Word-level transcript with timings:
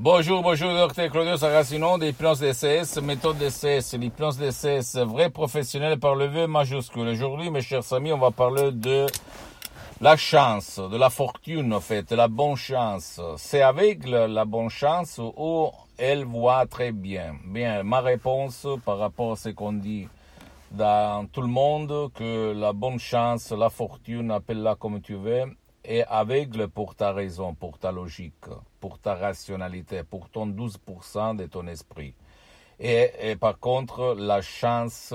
Bonjour, 0.00 0.44
bonjour, 0.44 0.72
docteur 0.74 1.10
Claudio 1.10 1.36
Saracino 1.36 1.98
d'Hypnose 1.98 2.38
DCS, 2.38 3.02
méthode 3.02 3.36
DCS, 3.36 3.98
l'hypnose 3.98 4.38
DCS, 4.38 4.96
vrai 4.98 5.28
professionnel 5.28 5.98
par 5.98 6.14
le 6.14 6.26
V 6.26 6.46
majuscule. 6.46 7.08
Aujourd'hui, 7.08 7.50
mes 7.50 7.62
chers 7.62 7.92
amis, 7.92 8.12
on 8.12 8.18
va 8.18 8.30
parler 8.30 8.70
de 8.70 9.06
la 10.00 10.16
chance, 10.16 10.78
de 10.78 10.96
la 10.96 11.10
fortune, 11.10 11.74
en 11.74 11.80
fait, 11.80 12.08
de 12.10 12.14
la 12.14 12.28
bonne 12.28 12.54
chance. 12.54 13.20
C'est 13.38 13.62
avec 13.62 14.06
la 14.06 14.44
bonne 14.44 14.68
chance 14.68 15.20
ou 15.36 15.68
elle 15.98 16.24
voit 16.24 16.64
très 16.66 16.92
bien. 16.92 17.34
Bien, 17.44 17.82
ma 17.82 18.00
réponse 18.00 18.68
par 18.84 18.98
rapport 18.98 19.32
à 19.32 19.36
ce 19.36 19.48
qu'on 19.48 19.72
dit 19.72 20.06
dans 20.70 21.26
tout 21.26 21.42
le 21.42 21.48
monde, 21.48 22.12
que 22.14 22.52
la 22.52 22.72
bonne 22.72 23.00
chance, 23.00 23.50
la 23.50 23.68
fortune, 23.68 24.30
appelle-la 24.30 24.76
comme 24.76 25.00
tu 25.00 25.16
veux, 25.16 25.46
est 25.84 26.04
aveugle 26.08 26.68
pour 26.68 26.94
ta 26.94 27.12
raison, 27.12 27.54
pour 27.54 27.78
ta 27.78 27.92
logique, 27.92 28.46
pour 28.80 28.98
ta 28.98 29.14
rationalité, 29.14 30.02
pour 30.02 30.28
ton 30.28 30.46
12% 30.46 31.36
de 31.36 31.46
ton 31.46 31.66
esprit. 31.66 32.14
Et, 32.80 33.10
et, 33.20 33.36
par 33.36 33.58
contre, 33.58 34.14
la 34.18 34.40
chance, 34.40 35.12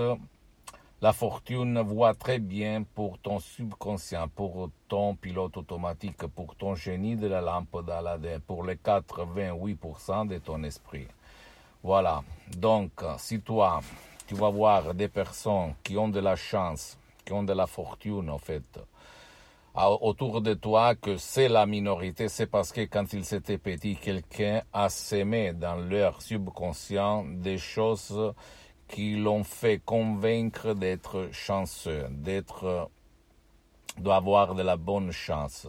la 1.02 1.14
fortune 1.14 1.80
voit 1.82 2.14
très 2.14 2.40
bien 2.40 2.84
pour 2.84 3.20
ton 3.20 3.40
subconscient, 3.40 4.28
pour 4.30 4.70
ton 4.88 5.16
pilote 5.16 5.58
automatique, 5.58 6.28
pour 6.28 6.56
ton 6.56 6.76
génie 6.76 7.16
de 7.16 7.28
la 7.28 7.42
lampe 7.42 7.86
d'Aladin, 7.86 8.40
pour 8.46 8.66
les 8.66 8.76
88% 8.76 10.28
de 10.28 10.38
ton 10.40 10.64
esprit. 10.64 11.08
Voilà. 11.84 12.24
Donc, 12.58 12.92
si 13.18 13.42
toi, 13.42 13.82
tu 14.28 14.36
vas 14.36 14.50
voir 14.50 14.94
des 14.94 15.10
personnes 15.10 15.74
qui 15.84 15.98
ont 15.98 16.08
de 16.08 16.20
la 16.20 16.36
chance, 16.36 16.98
qui 17.26 17.34
ont 17.34 17.44
de 17.44 17.54
la 17.54 17.68
fortune, 17.68 18.30
en 18.30 18.38
fait, 18.38 18.80
autour 19.76 20.42
de 20.42 20.54
toi 20.54 20.96
que 20.96 21.18
c'est 21.18 21.50
la 21.50 21.66
minorité, 21.66 22.30
c'est 22.30 22.46
parce 22.46 22.72
que 22.72 22.82
quand 22.82 23.12
ils 23.14 23.34
étaient 23.34 23.58
petits, 23.58 23.96
quelqu'un 23.96 24.62
a 24.72 24.90
sémé 24.90 25.54
dans 25.54 25.76
leur 25.76 26.22
subconscient 26.22 27.26
des 27.26 27.58
choses 27.58 28.34
qui 28.88 29.16
l'ont 29.16 29.44
fait 29.44 29.82
convaincre 29.84 30.74
d'être 30.74 31.30
chanceux, 31.32 32.06
d'être, 32.12 32.90
d'avoir 33.98 34.54
de 34.54 34.62
la 34.62 34.78
bonne 34.78 35.12
chance. 35.12 35.68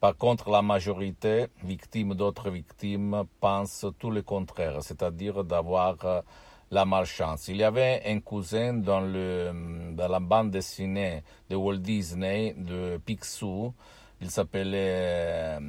Par 0.00 0.16
contre, 0.16 0.50
la 0.50 0.60
majorité, 0.60 1.46
victime 1.62 2.14
d'autres 2.14 2.50
victimes, 2.50 3.22
pense 3.40 3.86
tout 3.98 4.10
le 4.10 4.22
contraire, 4.22 4.82
c'est-à-dire 4.82 5.44
d'avoir 5.44 6.24
la 6.74 6.84
malchance. 6.84 7.46
Il 7.48 7.56
y 7.58 7.62
avait 7.62 8.02
un 8.04 8.18
cousin 8.18 8.74
dans, 8.74 9.00
la 9.00 10.20
bande 10.20 10.50
dessinée 10.50 11.22
de 11.48 11.54
Walt 11.54 11.78
Disney, 11.78 12.54
de 12.58 12.98
Picsou. 12.98 13.72
Il 14.20 14.30
s'appelait 14.30 14.74
euh, 14.74 15.60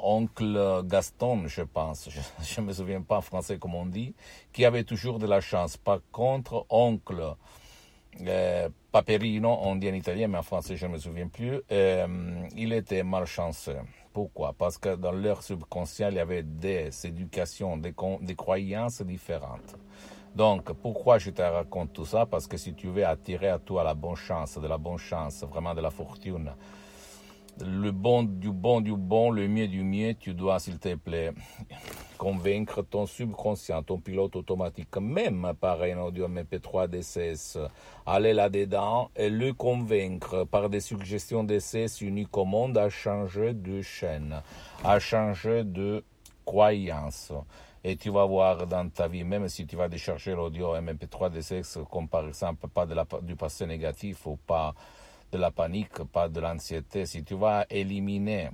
Oncle 0.00 0.82
Gaston, 0.84 1.48
je 1.48 1.62
pense. 1.62 2.08
Je 2.42 2.60
ne 2.60 2.66
me 2.66 2.72
souviens 2.72 3.02
pas 3.02 3.18
en 3.18 3.22
français 3.22 3.58
comment 3.58 3.80
on 3.80 3.86
dit. 3.86 4.14
Qui 4.52 4.64
avait 4.64 4.84
toujours 4.84 5.18
de 5.18 5.26
la 5.26 5.40
chance. 5.40 5.76
Par 5.76 5.98
contre, 6.12 6.64
Oncle 6.68 7.34
euh, 8.20 8.68
Paperino, 8.92 9.58
on 9.62 9.76
dit 9.76 9.90
en 9.90 9.94
italien, 9.94 10.28
mais 10.28 10.38
en 10.38 10.42
français 10.42 10.76
je 10.76 10.86
ne 10.86 10.92
me 10.92 10.98
souviens 10.98 11.28
plus, 11.28 11.60
euh, 11.70 12.06
il 12.56 12.72
était 12.72 13.02
malchanceux. 13.02 13.78
Pourquoi? 14.12 14.54
Parce 14.56 14.78
que 14.78 14.96
dans 14.96 15.12
leur 15.12 15.42
subconscient, 15.42 16.08
il 16.08 16.16
y 16.16 16.20
avait 16.20 16.42
des 16.42 16.90
éducations, 17.04 17.76
des 17.76 18.34
croyances 18.34 19.02
différentes. 19.02 19.76
Donc, 20.36 20.70
pourquoi 20.74 21.16
je 21.16 21.30
te 21.30 21.40
raconte 21.40 21.94
tout 21.94 22.04
ça? 22.04 22.26
Parce 22.26 22.46
que 22.46 22.58
si 22.58 22.74
tu 22.74 22.88
veux 22.88 23.06
attirer 23.06 23.48
à 23.48 23.58
toi 23.58 23.82
la 23.82 23.94
bonne 23.94 24.16
chance, 24.16 24.58
de 24.58 24.68
la 24.68 24.76
bonne 24.76 24.98
chance, 24.98 25.42
vraiment 25.44 25.74
de 25.74 25.80
la 25.80 25.88
fortune, 25.88 26.52
le 27.64 27.90
bon 27.90 28.22
du 28.24 28.52
bon 28.52 28.82
du 28.82 28.94
bon, 28.94 29.30
le 29.30 29.48
mieux 29.48 29.66
du 29.66 29.82
mieux, 29.82 30.12
tu 30.12 30.34
dois, 30.34 30.58
s'il 30.58 30.78
te 30.78 30.94
plaît, 30.94 31.32
convaincre 32.18 32.82
ton 32.82 33.06
subconscient, 33.06 33.82
ton 33.82 33.98
pilote 33.98 34.36
automatique, 34.36 34.94
même 34.98 35.54
par 35.58 35.80
un 35.80 35.96
audio 36.00 36.28
MP3 36.28 36.88
DCS, 36.88 37.58
aller 38.04 38.34
là-dedans 38.34 39.10
et 39.16 39.30
le 39.30 39.54
convaincre 39.54 40.44
par 40.44 40.68
des 40.68 40.80
suggestions 40.80 41.44
DCS 41.44 42.02
uniques 42.02 42.36
au 42.36 42.44
monde 42.44 42.76
à 42.76 42.90
changer 42.90 43.54
de 43.54 43.80
chaîne, 43.80 44.42
à 44.84 44.98
changer 44.98 45.64
de 45.64 46.04
croyance 46.44 47.32
et 47.88 47.96
tu 47.96 48.10
vas 48.10 48.24
voir 48.24 48.66
dans 48.66 48.88
ta 48.88 49.06
vie, 49.06 49.22
même 49.22 49.48
si 49.48 49.64
tu 49.64 49.76
vas 49.76 49.88
décharger 49.88 50.34
l'audio 50.34 50.74
MP3 50.74 51.30
de 51.30 51.40
sexe, 51.40 51.78
comme 51.88 52.08
par 52.08 52.26
exemple 52.26 52.66
pas 52.66 52.84
de 52.84 52.94
la, 52.94 53.06
du 53.22 53.36
passé 53.36 53.64
négatif 53.64 54.26
ou 54.26 54.34
pas 54.34 54.74
de 55.30 55.38
la 55.38 55.52
panique, 55.52 56.02
pas 56.12 56.28
de 56.28 56.40
l'anxiété, 56.40 57.06
si 57.06 57.22
tu 57.22 57.36
vas 57.36 57.64
éliminer 57.70 58.50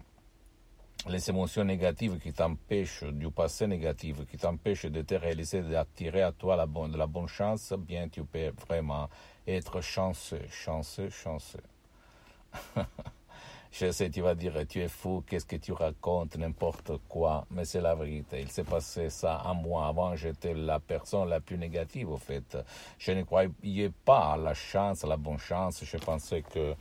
les 1.09 1.31
émotions 1.31 1.65
négatives 1.65 2.19
qui 2.19 2.35
t'empêchent 2.35 3.05
du 3.05 3.31
passé 3.31 3.67
négatif, 3.67 4.19
qui 4.31 4.37
t'empêchent 4.37 4.85
de 4.85 5.01
te 5.01 5.15
réaliser, 5.15 5.63
d'attirer 5.63 6.21
à 6.21 6.33
toi 6.33 6.55
la 6.55 6.67
bonne, 6.67 6.95
la 6.95 7.07
bonne 7.07 7.27
chance, 7.27 7.73
bien 7.79 8.09
tu 8.11 8.25
peux 8.25 8.53
vraiment 8.69 9.09
être 9.47 9.81
chanceux, 9.81 10.45
chanceux, 10.51 11.09
chanceux. 11.09 11.63
Je 13.73 13.91
sais, 13.91 14.11
tu 14.11 14.21
vas 14.21 14.35
dire, 14.35 14.53
tu 14.69 14.83
es 14.83 14.89
fou, 14.89 15.25
qu'est-ce 15.27 15.47
que 15.47 15.57
tu 15.57 15.73
racontes, 15.73 16.37
n'importe 16.37 16.93
quoi, 17.09 17.47
mais 17.51 17.65
c'est 17.65 17.81
la 17.81 17.95
vérité. 17.95 18.43
Il 18.43 18.51
s'est 18.51 18.65
passé 18.65 19.09
ça 19.09 19.37
à 19.37 19.55
moi. 19.55 19.87
Avant, 19.87 20.15
j'étais 20.15 20.53
la 20.53 20.79
personne 20.79 21.31
la 21.31 21.41
plus 21.41 21.57
négative, 21.57 22.11
au 22.11 22.19
fait. 22.19 22.59
Je 22.99 23.13
ne 23.13 23.23
croyais 23.23 23.91
pas 24.05 24.35
à 24.35 24.37
la 24.37 24.53
chance, 24.53 25.05
à 25.05 25.07
la 25.07 25.17
bonne 25.17 25.39
chance. 25.39 25.83
Je 25.87 25.97
pensais 25.97 26.43
que 26.43 26.75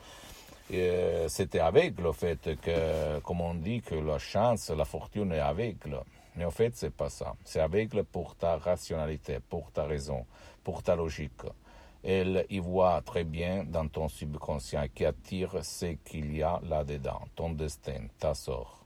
euh, 0.74 1.28
c'était 1.30 1.60
aveugle, 1.60 2.08
au 2.08 2.14
fait, 2.14 2.60
que, 2.60 3.20
comme 3.22 3.40
on 3.40 3.54
dit, 3.54 3.82
que 3.82 3.96
la 3.96 4.20
chance, 4.20 4.70
la 4.70 4.84
fortune 4.84 5.32
est 5.32 5.40
aveugle. 5.40 6.02
Mais 6.36 6.44
en 6.44 6.52
fait, 6.52 6.76
c'est 6.76 6.94
pas 6.94 7.10
ça. 7.10 7.36
C'est 7.46 7.62
aveugle 7.62 8.04
pour 8.04 8.36
ta 8.36 8.58
rationalité, 8.58 9.40
pour 9.50 9.72
ta 9.72 9.86
raison, 9.86 10.26
pour 10.62 10.84
ta 10.84 10.98
logique 10.98 11.44
elle 12.04 12.46
y 12.50 12.60
voit 12.60 13.02
très 13.02 13.24
bien 13.24 13.64
dans 13.64 13.88
ton 13.88 14.08
subconscient 14.08 14.86
qui 14.94 15.06
attire 15.06 15.64
ce 15.64 15.86
qu'il 16.04 16.36
y 16.36 16.44
a 16.44 16.60
là-dedans, 16.64 17.22
ton 17.36 17.52
destin, 17.52 18.08
ta 18.20 18.34
sort. 18.34 18.86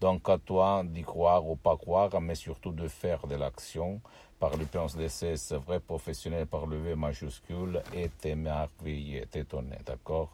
Donc 0.00 0.28
à 0.28 0.38
toi 0.38 0.82
d'y 0.84 1.02
croire 1.02 1.46
ou 1.46 1.56
pas 1.56 1.76
croire, 1.76 2.20
mais 2.20 2.34
surtout 2.34 2.72
de 2.72 2.88
faire 2.88 3.26
de 3.26 3.36
l'action 3.36 4.00
par 4.40 4.56
l'hypnose 4.56 4.96
d'essai, 4.96 5.34
vrai 5.64 5.78
professionnel 5.78 6.46
par 6.46 6.66
le 6.66 6.76
V 6.76 6.96
majuscule 6.96 7.80
et 7.94 8.08
t'émerveiller, 8.08 9.26
t'étonner, 9.26 9.78
d'accord? 9.86 10.32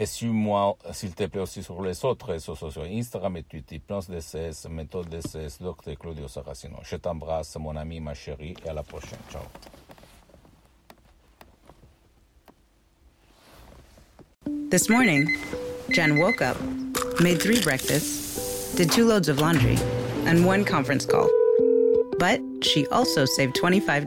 Et 0.00 0.06
suis-moi, 0.06 0.76
s'il 0.92 1.12
te 1.12 1.24
plaît, 1.24 1.40
aussi 1.40 1.60
sur 1.62 1.82
les 1.82 2.04
autres 2.04 2.26
réseaux 2.26 2.54
sociaux, 2.54 2.82
Instagram 2.82 3.36
et 3.36 3.42
Twitter, 3.42 3.76
Hypnose 3.76 4.08
DCS, 4.08 4.68
Méthode 4.70 5.08
DCS. 5.08 5.58
Claudio 5.98 6.28
Saracino. 6.28 6.76
Je 6.84 6.96
t'embrasse, 6.96 7.56
mon 7.58 7.74
ami, 7.74 7.98
ma 7.98 8.14
chérie, 8.14 8.54
et 8.64 8.68
à 8.68 8.74
la 8.74 8.84
prochaine. 8.84 9.18
Ciao. 9.28 9.42
This 14.70 14.88
morning, 14.88 15.26
Jen 15.90 16.18
woke 16.18 16.42
up, 16.42 16.56
made 17.20 17.40
three 17.40 17.60
breakfasts, 17.60 18.74
did 18.76 18.92
two 18.92 19.04
loads 19.04 19.28
of 19.28 19.40
laundry, 19.40 19.78
and 20.26 20.46
one 20.46 20.64
conference 20.64 21.06
call. 21.06 21.28
But 22.18 22.40
she 22.62 22.86
also 22.92 23.24
saved 23.24 23.56
$25 23.56 24.06